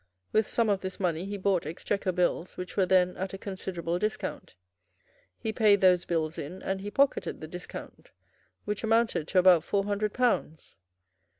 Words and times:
With 0.31 0.47
some 0.47 0.67
of 0.67 0.81
this 0.81 0.99
money 0.99 1.25
he 1.25 1.37
bought 1.37 1.67
Exchequer 1.67 2.11
Bills 2.11 2.57
which 2.57 2.75
were 2.75 2.87
then 2.87 3.15
at 3.17 3.35
a 3.35 3.37
considerable 3.37 3.99
discount; 3.99 4.55
he 5.37 5.53
paid 5.53 5.79
those 5.79 6.05
bills 6.05 6.39
in; 6.39 6.63
and 6.63 6.81
he 6.81 6.89
pocketed 6.89 7.39
the 7.39 7.47
discount, 7.47 8.09
which 8.65 8.83
amounted 8.83 9.27
to 9.27 9.37
about 9.37 9.63
four 9.63 9.83
hundred 9.83 10.11
pounds. 10.11 10.75